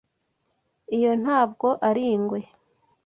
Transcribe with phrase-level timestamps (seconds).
[0.97, 2.39] Iyo ntabwo ari ingwe.